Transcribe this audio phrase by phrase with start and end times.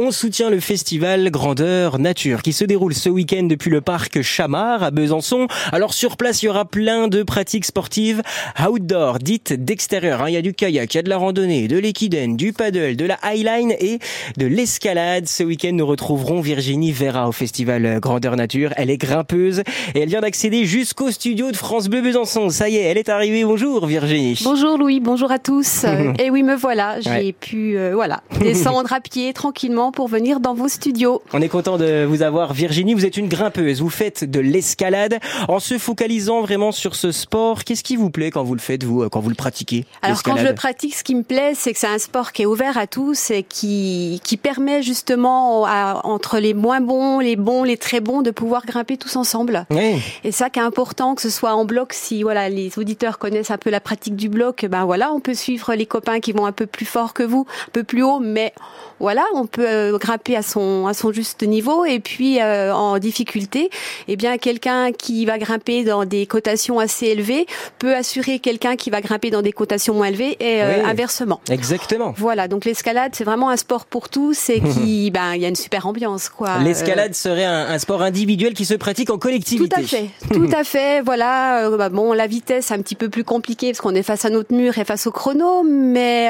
[0.00, 4.84] On soutient le festival Grandeur Nature qui se déroule ce week-end depuis le parc Chamard
[4.84, 5.48] à Besançon.
[5.72, 8.22] Alors sur place, il y aura plein de pratiques sportives
[8.64, 10.22] outdoor, dites d'extérieur.
[10.22, 10.28] Hein.
[10.28, 12.94] Il y a du kayak, il y a de la randonnée, de l'équidène, du paddle,
[12.94, 13.98] de la highline et
[14.36, 15.26] de l'escalade.
[15.26, 18.70] Ce week-end, nous retrouverons Virginie Vera au festival Grandeur Nature.
[18.76, 19.64] Elle est grimpeuse
[19.96, 22.50] et elle vient d'accéder jusqu'au studio de France Bleu Besançon.
[22.50, 23.44] Ça y est, elle est arrivée.
[23.44, 24.40] Bonjour Virginie.
[24.44, 25.84] Bonjour Louis, bonjour à tous.
[26.20, 27.00] et oui, me voilà.
[27.00, 31.22] J'ai pu euh, voilà descendre à pied tranquillement pour venir dans vos studios.
[31.32, 32.94] On est content de vous avoir Virginie.
[32.94, 33.80] Vous êtes une grimpeuse.
[33.80, 37.64] Vous faites de l'escalade en se focalisant vraiment sur ce sport.
[37.64, 40.36] Qu'est-ce qui vous plaît quand vous le faites vous, quand vous le pratiquez Alors quand
[40.36, 42.78] je le pratique, ce qui me plaît, c'est que c'est un sport qui est ouvert
[42.78, 47.76] à tous et qui qui permet justement à, entre les moins bons, les bons, les
[47.76, 49.66] très bons de pouvoir grimper tous ensemble.
[49.70, 50.00] Oui.
[50.24, 53.50] Et ça qui est important que ce soit en bloc si voilà les auditeurs connaissent
[53.50, 56.46] un peu la pratique du bloc, ben voilà, on peut suivre les copains qui vont
[56.46, 58.52] un peu plus fort que vous, un peu plus haut, mais
[59.00, 62.98] voilà, on peut euh, grimper à son à son juste niveau et puis euh, en
[62.98, 63.70] difficulté,
[64.06, 67.46] eh bien quelqu'un qui va grimper dans des cotations assez élevées
[67.78, 71.40] peut assurer quelqu'un qui va grimper dans des cotations moins élevées et euh, inversement.
[71.50, 72.14] Exactement.
[72.16, 75.48] Voilà, donc l'escalade c'est vraiment un sport pour tous et qui ben il y a
[75.48, 76.58] une super ambiance quoi.
[76.58, 79.68] L'escalade serait un, un, sport individuel qui se pratique en collectivité.
[79.68, 80.08] Tout à fait.
[80.32, 81.02] Tout à fait.
[81.02, 84.30] Voilà, bah, bon la vitesse un petit peu plus compliquée parce qu'on est face à
[84.30, 86.28] notre mur et face au chrono, mais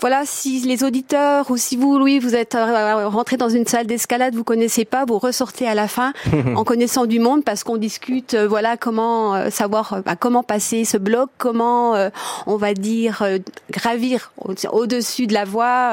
[0.00, 3.86] voilà si les auditeurs ou si vous Louis, vous êtes euh, rentré dans une salle
[3.86, 6.12] d'escalade, vous connaissez pas, vous ressortez à la fin
[6.56, 10.84] en connaissant du monde parce qu'on discute, euh, voilà, comment euh, savoir, bah, comment passer
[10.84, 11.94] ce bloc, comment,
[12.46, 13.22] on va dire,
[13.70, 14.32] gravir
[14.72, 15.92] au-dessus de la voie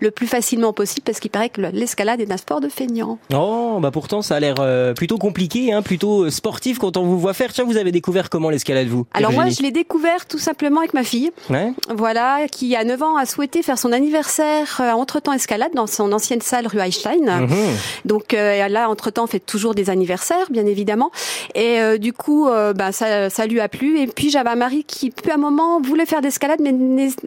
[0.00, 3.18] le plus facilement possible parce qu'il paraît que l'escalade est un sport de feignant.
[3.32, 4.54] Oh, bah pourtant ça a l'air
[4.94, 7.52] plutôt compliqué, hein, plutôt sportif quand on vous voit faire.
[7.52, 10.94] Tiens, vous avez découvert comment l'escalade vous Alors moi, je l'ai découvert tout simplement avec
[10.94, 11.72] ma fille, ouais.
[11.94, 16.40] voilà, qui a 9 ans a souhaité faire son anniversaire entre-temps escalade dans son ancienne
[16.40, 17.24] salle rue Einstein.
[17.24, 17.56] Mhm.
[18.04, 21.10] Donc euh, là, entre-temps, on fait toujours des anniversaires, bien évidemment.
[21.54, 24.00] Et euh, du coup, euh, bah, ça, ça lui a plu.
[24.00, 26.72] Et puis j'avais un mari qui, depuis un moment, voulait faire d'escalade, mais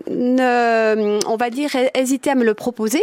[0.08, 3.02] on va dire hésitait à me le proposer.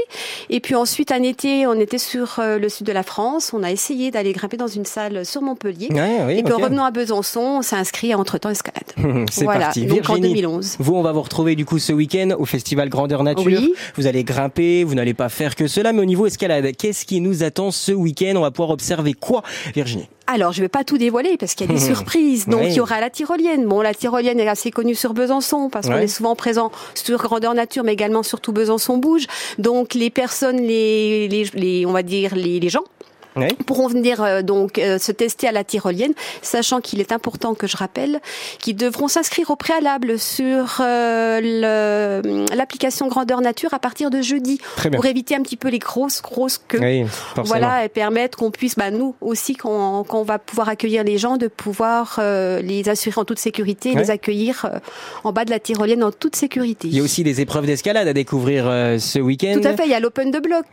[0.51, 3.53] Et puis ensuite, un été, on était sur le sud de la France.
[3.55, 5.89] On a essayé d'aller grimper dans une salle sur Montpellier.
[6.31, 8.83] et puis revenant à Besançon, on s'est inscrit à entre-temps escalade.
[9.31, 9.67] C'est voilà.
[9.67, 9.87] parti.
[9.87, 10.77] Donc en 2011.
[10.79, 13.61] Vous, on va vous retrouver du coup ce week-end au festival Grandeur Nature.
[13.97, 17.21] Vous allez grimper, vous n'allez pas faire que cela, mais au niveau escalade, qu'est-ce qui
[17.21, 18.35] nous attend ce week-end?
[18.37, 19.43] On va pouvoir observer quoi,
[19.75, 20.09] Virginie?
[20.27, 22.47] Alors, je ne vais pas tout dévoiler parce qu'il y a des surprises.
[22.47, 23.67] Donc, il y aura la tyrolienne.
[23.67, 27.55] Bon, la tyrolienne est assez connue sur Besançon parce qu'on est souvent présent sur Grandeur
[27.55, 29.27] Nature, mais également surtout Besançon bouge.
[29.59, 32.85] Donc, les personnes, les, les, on va dire les, les gens
[33.37, 33.49] oui.
[33.67, 36.13] pourront venir euh, donc euh, se tester à la tyrolienne,
[36.43, 38.21] sachant qu'il est important que je rappelle
[38.59, 42.23] qu'ils devront s'inscrire au préalable sur euh,
[42.55, 44.61] l'application Grandeur Nature à partir de jeudi
[44.93, 46.81] pour éviter un petit peu les grosses grosses queues.
[46.81, 47.05] Oui,
[47.37, 51.37] voilà et permettre qu'on puisse, bah, nous aussi quand on, va pouvoir accueillir les gens,
[51.37, 54.71] de pouvoir les assurer en toute sécurité, et les accueillir
[55.25, 56.89] en bas de la tyrolienne en toute sécurité.
[56.89, 58.65] Il y a aussi des épreuves d'escalade à découvrir
[58.99, 59.59] ce week-end.
[59.61, 60.67] Tout à fait, il y a l'Open de bloc.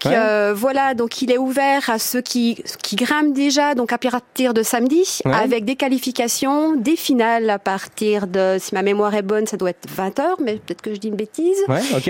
[0.55, 4.63] voilà, donc il est ouvert à ceux qui qui, grimpe déjà donc à partir de
[4.63, 9.57] samedi avec des qualifications, des finales à partir de, si ma mémoire est bonne, ça
[9.57, 11.57] doit être 20 heures, mais peut-être que je dis une bêtise.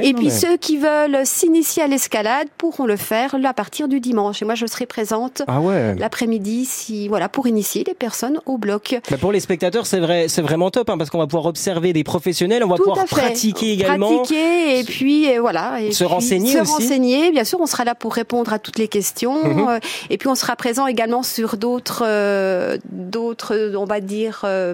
[0.01, 4.41] et puis ceux qui veulent s'initier à l'escalade pourront le faire à partir du dimanche.
[4.41, 5.59] Et moi, je serai présente ah
[5.97, 8.99] l'après-midi si voilà pour initier les personnes au bloc.
[9.09, 11.93] Bah pour les spectateurs, c'est vrai, c'est vraiment top hein, parce qu'on va pouvoir observer
[11.93, 16.71] des professionnels, on va pouvoir pratiquer également, pratiquer et puis voilà, et se renseigner se
[16.71, 17.31] renseigner.
[17.31, 19.43] Bien sûr, on sera là pour répondre à toutes les questions.
[19.43, 19.67] Mhm.
[19.67, 19.79] Euh,
[20.09, 24.73] et puis on sera présent également sur d'autres, euh, d'autres, on va dire, euh,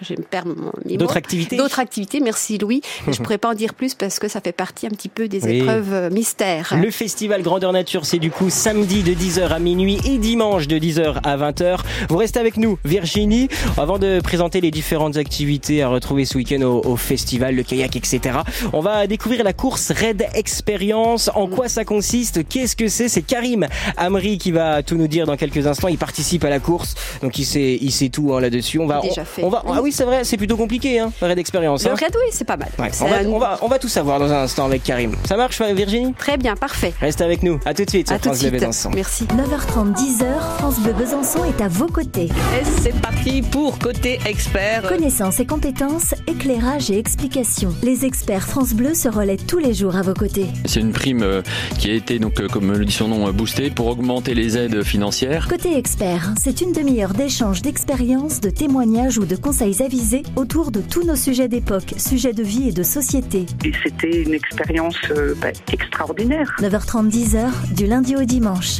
[0.00, 0.44] je me perds
[0.86, 1.56] D'autres activités.
[1.56, 2.20] D'autres activités.
[2.20, 2.82] Merci Louis.
[3.10, 5.48] je pourrais pas en dire plus parce que ça fait partie un petit peu des
[5.48, 6.74] épreuves euh, mystères.
[6.80, 10.78] Le festival Grandeur Nature, c'est du coup samedi de 10h à minuit et dimanche de
[10.78, 11.78] 10h à 20h.
[12.08, 16.62] Vous restez avec nous, Virginie, avant de présenter les différentes activités à retrouver ce week-end
[16.62, 18.40] au, au festival, le kayak, etc.
[18.72, 21.30] On va découvrir la course Red Experience.
[21.34, 22.48] En quoi ça consiste?
[22.48, 23.08] Qu'est-ce que c'est?
[23.08, 23.66] C'est Karim
[23.96, 25.88] Amri qui va tout nous dire dans quelques instants.
[25.88, 28.78] Il participe à la course, donc il sait, il sait tout hein, là-dessus.
[28.78, 29.00] On va,
[29.42, 31.86] on, va, ah oui, c'est vrai, c'est plutôt compliqué, hein, d'expérience.
[31.86, 31.94] Hein.
[31.94, 32.70] Red, oui, c'est pas mal.
[32.78, 35.14] on, va, on, va, tout savoir dans un instant avec Karim.
[35.24, 36.14] Ça marche, Virginie?
[36.14, 36.92] Très bien, parfait.
[37.00, 37.58] Reste avec nous.
[37.64, 38.90] À tout de suite sur France Bleu Besançon.
[38.94, 39.24] Merci.
[39.24, 40.24] 9h30, 10h,
[40.58, 42.24] France Bleu Besançon est à vos côtés.
[42.24, 44.82] Et c'est parti pour Côté Expert.
[44.82, 47.74] Connaissances et compétences, éclairage et explications.
[47.82, 50.46] Les experts France Bleu se relaient tous les jours à vos côtés.
[50.66, 51.42] C'est une prime euh,
[51.78, 54.56] qui a été, donc, euh, comme le dit son nom, euh, boostée pour augmenter les
[54.56, 55.48] aides financières.
[55.48, 60.80] Côté expert, c'est une demi-heure d'échange d'expériences, de témoignages ou de conseils avisés autour de
[60.80, 63.46] tous nos sujets d'époque, sujets de vie et de société.
[63.64, 66.56] Et c'était une expérience euh, bah, extraordinaire.
[66.60, 68.78] 9h30, 10h, du lundi au dimanche.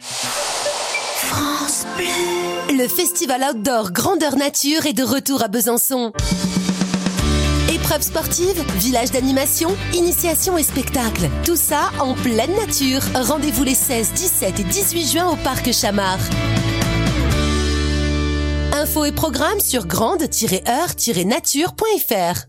[0.00, 2.76] France Bleu.
[2.76, 6.12] Le festival outdoor Grandeur Nature est de retour à Besançon.
[7.94, 11.30] Épreuves sportives, village d'animation, initiation et spectacle.
[11.44, 13.00] Tout ça en pleine nature.
[13.14, 16.18] Rendez-vous les 16, 17 et 18 juin au parc Chamard.
[18.72, 22.46] Infos et programmes sur grande-heure-nature.fr.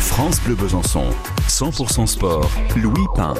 [0.00, 1.06] France Bleu Besançon,
[1.48, 3.32] 100% sport, Louis Pain.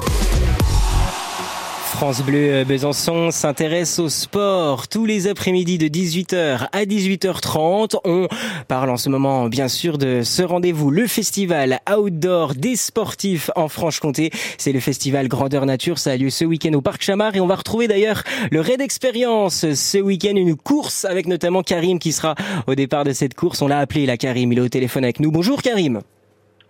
[2.01, 7.97] France Bleu euh, Besançon s'intéresse au sport tous les après-midi de 18h à 18h30.
[8.07, 8.27] On
[8.69, 13.69] parle en ce moment bien sûr de ce rendez-vous, le festival outdoor des sportifs en
[13.69, 14.31] Franche-Comté.
[14.57, 17.47] C'est le festival Grandeur Nature, ça a lieu ce week-end au Parc Chamard et on
[17.47, 22.35] va retrouver d'ailleurs le Raid Expérience ce week-end, une course avec notamment Karim qui sera
[22.67, 23.61] au départ de cette course.
[23.61, 25.31] On l'a appelé la Karim, il est au téléphone avec nous.
[25.31, 26.01] Bonjour Karim.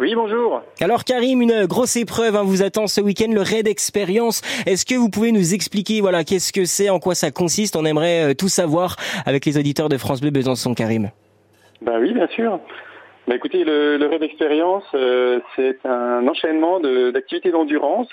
[0.00, 0.62] Oui, bonjour.
[0.81, 4.41] Alors Karim, une grosse épreuve hein, vous attend ce week-end, le Raid Expérience.
[4.64, 7.76] Est-ce que vous pouvez nous expliquer voilà qu'est-ce que c'est, en quoi ça consiste?
[7.76, 11.11] On aimerait euh, tout savoir avec les auditeurs de France Bleu Besançon, Karim.
[11.82, 12.58] Bah oui, bien sûr.
[13.29, 18.08] Bah écoutez, le, le Raid Expérience, euh, c'est un enchaînement d'activités d'endurance.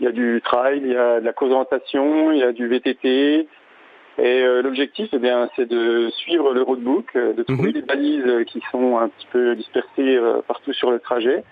[0.00, 1.56] Il y a du trail, il y a de la cause
[1.94, 3.48] il y a du VTT,
[4.18, 7.86] et euh, l'objectif, eh bien, c'est de suivre le roadbook, euh, de trouver des mhm.
[7.86, 11.42] balises qui sont un petit peu dispersées euh, partout sur le trajet,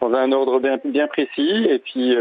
[0.00, 1.66] dans un ordre bien, bien précis.
[1.68, 2.14] Et puis,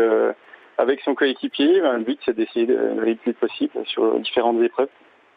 [0.77, 4.89] avec son coéquipier, ben, le but, c'est d'essayer d'aller le plus possible sur différentes épreuves.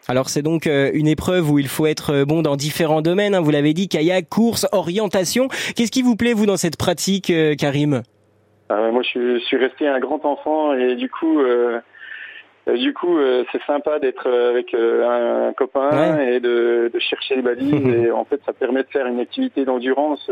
[0.06, 3.34] Alors c'est donc une épreuve où il faut être bon dans différents domaines.
[3.34, 3.40] Hein.
[3.40, 5.48] Vous l'avez dit, kayak, course, orientation.
[5.74, 8.02] Qu'est-ce qui vous plaît vous dans cette pratique, Karim?
[8.68, 11.80] Moi, je suis resté un grand enfant et du coup, euh,
[12.72, 17.86] du coup, euh, c'est sympa d'être euh, avec un, copain et de, chercher les balises.
[17.86, 20.30] et en fait, ça permet de faire une activité d'endurance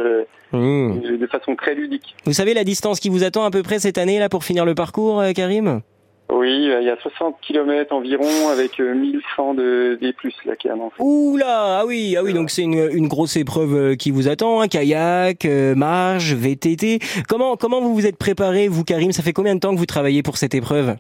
[0.52, 1.18] mmh.
[1.18, 2.16] de, façon très ludique.
[2.24, 4.64] Vous savez la distance qui vous attend à peu près cette année là pour finir
[4.64, 5.82] le parcours, Karim?
[6.30, 10.14] Oui, il y a 60 km environ avec 1100 de D+,
[10.46, 10.94] là, qui est annoncé.
[10.98, 14.68] Ouh là, ah oui, ah oui, donc c'est une, grosse épreuve qui vous attend, hein,
[14.68, 15.46] kayak,
[15.76, 17.00] marge, VTT.
[17.28, 19.12] Comment, comment vous vous êtes préparé, vous, Karim?
[19.12, 20.96] Ça fait combien de temps que vous travaillez pour cette épreuve?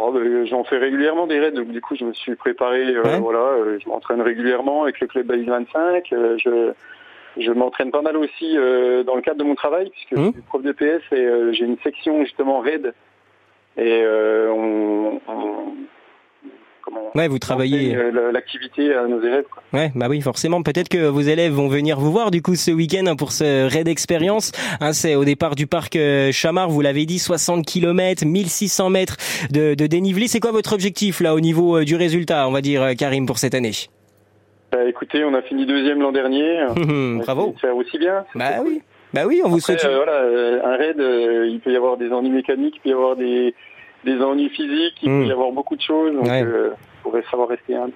[0.00, 3.02] Oh, ben, j'en fais régulièrement des raids, donc du coup je me suis préparé, euh,
[3.20, 6.12] voilà, euh, je m'entraîne régulièrement avec le club Balise 25.
[6.12, 6.72] Euh, je
[7.38, 10.26] je m'entraîne pas mal aussi dans le cadre de mon travail, puisque mmh.
[10.26, 12.92] je suis prof de PS et j'ai une section justement raid.
[13.78, 15.18] Et on,
[17.14, 19.44] ouais, vous travaillez euh, l'activité à nos élèves.
[19.50, 19.62] Quoi.
[19.72, 20.62] Ouais, bah oui, forcément.
[20.62, 23.68] Peut-être que vos élèves vont venir vous voir du coup ce week-end hein, pour ce
[23.68, 24.52] raid expérience.
[24.80, 29.16] Hein, c'est au départ du parc euh, Chamard, vous l'avez dit, 60 km, 1600 mètres
[29.50, 30.28] de, de dénivelé.
[30.28, 33.38] C'est quoi votre objectif là au niveau euh, du résultat, on va dire, Karim, pour
[33.38, 33.72] cette année?
[34.70, 36.64] Bah, écoutez, on a fini deuxième l'an dernier.
[37.24, 37.54] Bravo.
[37.60, 38.24] Faire aussi bien.
[38.34, 38.82] Bah oui.
[39.14, 39.84] Bah oui, on vous souhaite.
[39.84, 40.22] voilà,
[40.64, 43.54] un raid, il peut y avoir des ennuis mécaniques, il peut y avoir des,
[44.04, 45.26] des ennuis physiques, il peut hmm.
[45.26, 46.14] y avoir beaucoup de choses.
[46.14, 46.70] Donc, euh,
[47.02, 47.90] pourrait savoir rester un.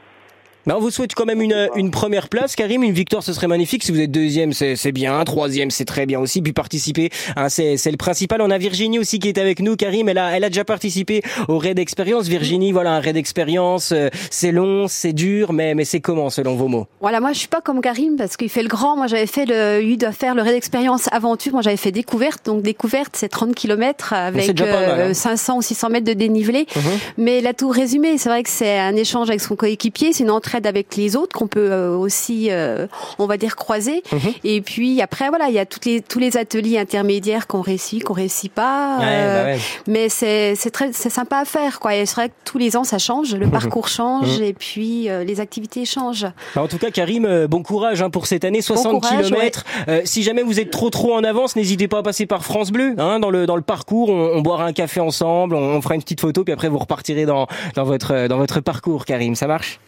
[0.67, 2.83] Mais on vous souhaite quand même une, une première place, Karim.
[2.83, 3.85] Une victoire, ce serait magnifique.
[3.85, 5.23] Si vous êtes deuxième, c'est bien.
[5.25, 6.43] Troisième, c'est très bien aussi.
[6.43, 8.41] Puis participer, hein, c'est le principal.
[8.43, 9.77] On a Virginie aussi qui est avec nous.
[9.77, 12.27] Karim, elle a, elle a déjà participé au raid d'expérience.
[12.27, 13.93] Virginie, voilà, un raid d'expérience.
[13.93, 16.87] Euh, c'est long, c'est dur, mais, mais c'est comment selon vos mots?
[17.01, 18.97] Voilà, moi je suis pas comme Karim parce qu'il fait le grand.
[18.97, 21.53] Moi j'avais fait le, eu de faire le raid d'expérience aventure.
[21.53, 22.47] Moi j'avais fait découverte.
[22.47, 25.59] Donc découverte, c'est 30 km avec 500 euh, hein.
[25.59, 26.67] ou 600 mètres de dénivelé.
[26.75, 26.83] Mhm.
[27.19, 30.31] Mais là tout résumé, c'est vrai que c'est un échange avec son coéquipier, c'est une
[30.65, 32.87] avec les autres qu'on peut euh, aussi, euh,
[33.19, 34.03] on va dire, croiser.
[34.13, 34.33] Mhm.
[34.45, 38.05] Et puis après, voilà, il y a toutes les, tous les ateliers intermédiaires qu'on réussit,
[38.05, 39.01] qu'on réussit pas.
[39.03, 41.95] Euh, bah mais c'est très c'est sympa à faire, quoi.
[41.95, 43.53] Et c'est vrai que tous les ans, ça change, le mhm.
[43.53, 44.45] parcours change mhm.
[44.45, 46.27] et puis les activités changent.
[46.55, 49.65] Bah, en tout cas, Karim, bon courage hein, pour cette année, 60 km.
[50.05, 52.95] si jamais vous êtes trop trop en avance, n'hésitez pas à passer par France Bleu.
[52.99, 56.21] Hein, dans le dans le parcours, on, boira un café ensemble, on, fera une petite
[56.21, 59.35] photo, puis après vous repartirez dans dans votre dans votre parcours, Karim.
[59.35, 59.81] Ça marche?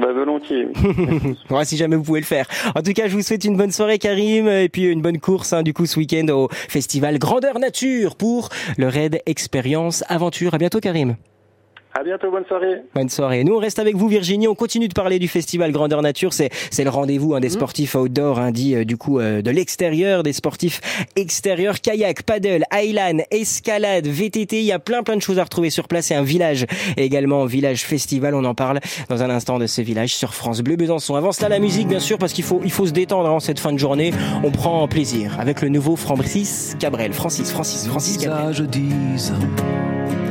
[0.00, 0.68] Bah, volontiers.
[1.64, 2.46] si jamais vous pouvez le faire.
[2.74, 5.52] En tout cas, je vous souhaite une bonne soirée, Karim, et puis une bonne course,
[5.52, 10.54] hein, du coup, ce week-end au festival Grandeur Nature pour le Raid Expérience Aventure.
[10.54, 11.16] À bientôt, Karim.
[12.00, 12.80] À bientôt, bonne soirée.
[12.94, 13.44] Bonne soirée.
[13.44, 14.48] Nous, on reste avec vous, Virginie.
[14.48, 16.32] On continue de parler du festival Grandeur Nature.
[16.32, 17.50] C'est, c'est le rendez-vous hein, des mmh.
[17.50, 20.80] sportifs outdoor, hein, dit euh, du coup euh, de l'extérieur, des sportifs
[21.14, 24.60] extérieurs, kayak, paddle, highland, escalade, VTT.
[24.60, 26.06] Il y a plein plein de choses à retrouver sur place.
[26.06, 26.64] C'est un village
[26.96, 28.34] et également village festival.
[28.34, 28.80] On en parle
[29.10, 31.16] dans un instant de ce village sur France Bleu Besançon.
[31.16, 33.40] Avant cela, la musique, bien sûr, parce qu'il faut il faut se détendre en hein,
[33.40, 34.14] cette fin de journée.
[34.42, 37.12] On prend plaisir avec le nouveau Francis Cabrel.
[37.12, 38.54] Francis, Francis, Francis Cabrel.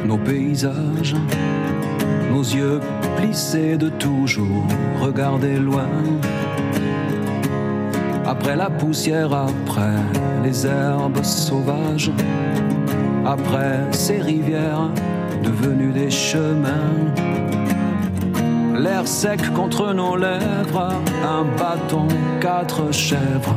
[0.06, 1.16] Nos paysages
[2.32, 2.80] nos yeux
[3.18, 4.66] plissés de toujours
[5.02, 5.90] regarder loin.
[8.26, 10.00] Après la poussière, après
[10.44, 12.12] les herbes sauvages,
[13.26, 14.90] après ces rivières
[15.44, 16.96] devenues des chemins.
[18.78, 20.94] L'air sec contre nos lèvres,
[21.24, 22.08] un bâton,
[22.40, 23.56] quatre chèvres,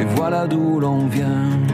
[0.00, 1.73] et voilà d'où l'on vient.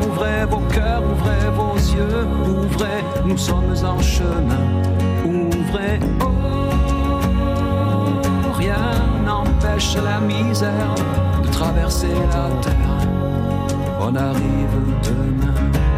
[0.00, 4.66] ouvrez vos cœurs, ouvrez vos yeux, ouvrez, nous sommes en chemin,
[5.24, 6.26] ouvrez, oh,
[8.58, 8.76] rien
[9.24, 10.94] n'empêche la misère
[11.42, 13.08] de traverser la terre,
[14.00, 15.95] on arrive demain.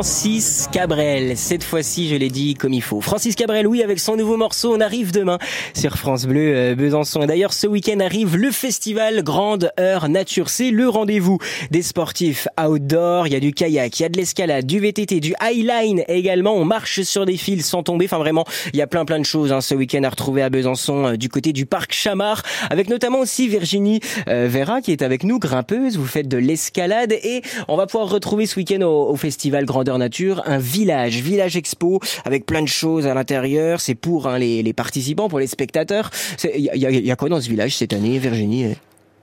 [0.00, 1.36] Francis Cabrel.
[1.36, 3.02] Cette fois-ci, je l'ai dit comme il faut.
[3.02, 5.36] Francis Cabrel, oui, avec son nouveau morceau, on arrive demain
[5.74, 7.20] sur France Bleu euh, Besançon.
[7.20, 10.48] Et d'ailleurs, ce week-end arrive le festival Grande Heure Nature.
[10.48, 11.36] C'est le rendez-vous
[11.70, 13.26] des sportifs outdoor.
[13.26, 16.54] Il y a du kayak, il y a de l'escalade, du VTT, du highline également.
[16.54, 18.06] On marche sur des fils sans tomber.
[18.06, 20.48] Enfin, vraiment, il y a plein plein de choses hein, ce week-end à retrouver à
[20.48, 25.02] Besançon euh, du côté du parc Chamard, avec notamment aussi Virginie euh, Vera qui est
[25.02, 25.98] avec nous, grimpeuse.
[25.98, 29.66] Vous faites de l'escalade et on va pouvoir retrouver ce week-end au, au festival
[29.98, 33.80] Nature un village, village expo avec plein de choses à l'intérieur.
[33.80, 36.10] C'est pour hein, les, les, participants, pour les spectateurs.
[36.42, 38.74] Il y, y a, quoi dans ce village cette année, Virginie?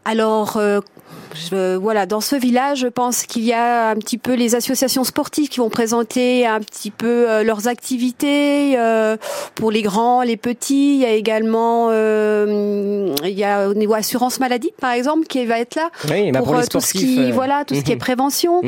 [0.07, 0.79] Alors, euh,
[1.35, 5.03] je, voilà, dans ce village, je pense qu'il y a un petit peu les associations
[5.03, 9.17] sportives qui vont présenter un petit peu euh, leurs activités euh,
[9.55, 10.95] pour les grands, les petits.
[10.95, 15.45] Il y a également, euh, il y a au niveau assurance maladie, par exemple, qui
[15.45, 17.97] va être là oui, pour, pour les tout ce qui, voilà, tout ce qui est
[17.97, 18.61] prévention.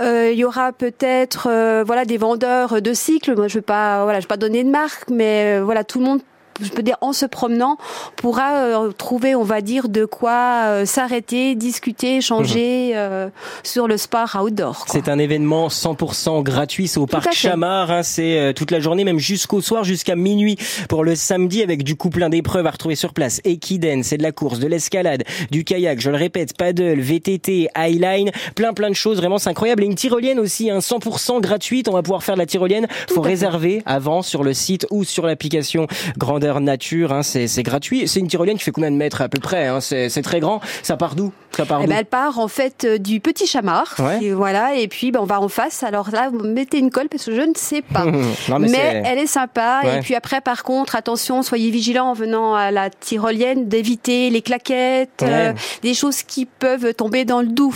[0.00, 1.48] il y aura peut-être,
[1.84, 3.34] voilà, des vendeurs de cycles.
[3.34, 6.04] Moi, je vais pas, voilà, je vais pas donner de marque, mais voilà, tout le
[6.04, 6.20] monde
[6.60, 7.76] je peux dire en se promenant
[8.16, 12.96] pourra euh, trouver on va dire de quoi euh, s'arrêter discuter échanger mmh.
[12.96, 13.28] euh,
[13.62, 18.38] sur le sport outdoor c'est un événement 100% gratuit c'est au parc Chamard hein, c'est
[18.38, 20.56] euh, toute la journée même jusqu'au soir jusqu'à minuit
[20.88, 23.40] pour le samedi avec du coup plein d'épreuves à retrouver sur place.
[23.44, 28.30] Equiden c'est de la course de l'escalade du kayak je le répète paddle VTT highline
[28.54, 29.82] plein plein de choses vraiment c'est incroyable.
[29.82, 32.86] Et une tyrolienne aussi hein, 100% gratuite on va pouvoir faire de la tyrolienne.
[33.08, 37.12] Faut réserver avant sur le site ou sur l'application Grande grandeur nature.
[37.12, 38.06] Hein, c'est gratuit.
[38.06, 40.60] C'est une tyrolienne qui fait combien de mètres à peu près hein C'est très grand.
[40.82, 41.32] Ça part d'où?
[41.56, 43.94] Ça part eh ben, Elle part en fait euh, du petit chamar.
[44.20, 44.74] Et voilà.
[44.74, 45.82] Et puis ben, on va en face.
[45.82, 48.04] Alors là, vous mettez une colle parce que je ne sais pas.
[48.58, 49.80] mais, elle est sympa.
[49.84, 54.42] Et puis après, par contre, attention, soyez vigilants en venant à la tyrolienne d'éviter les
[54.42, 57.74] claquettes, euh, des choses qui peuvent tomber dans le doux.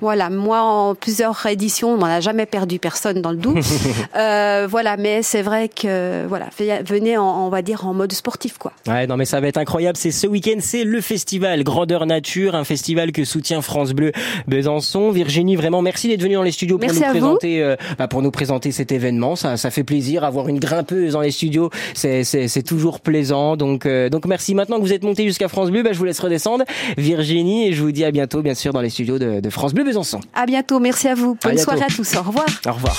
[0.00, 0.30] Voilà.
[0.30, 3.58] Moi, en plusieurs éditions, on n'a jamais perdu personne dans le doux.
[4.16, 4.96] euh, voilà.
[4.96, 6.46] Mais c'est vrai que voilà,
[6.84, 8.72] venez, en, on va dire en mode sportif, quoi.
[8.86, 9.96] Ouais, non, mais ça va être incroyable.
[9.96, 14.12] C'est ce week-end, c'est le festival Grandeur Nature, un festival que soutient France Bleu
[14.46, 15.10] Besançon.
[15.10, 18.30] Virginie, vraiment, merci d'être venue dans les studios pour nous présenter, euh, bah, pour nous
[18.30, 19.36] présenter cet événement.
[19.36, 20.24] Ça, ça fait plaisir.
[20.24, 23.56] Avoir une grimpeuse dans les studios, c'est, c'est, toujours plaisant.
[23.56, 24.54] Donc, euh, donc merci.
[24.54, 26.64] Maintenant que vous êtes monté jusqu'à France Bleu, bah, je vous laisse redescendre,
[26.96, 29.74] Virginie, et je vous dis à bientôt, bien sûr, dans les studios de, de France
[29.74, 30.20] Bleu Besançon.
[30.34, 30.80] À bientôt.
[30.80, 31.36] Merci à vous.
[31.42, 32.16] Bonne soirée à tous.
[32.16, 32.46] Au revoir.
[32.66, 32.96] Au revoir.